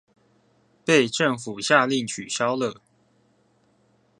[0.83, 2.81] 被政府下令取消了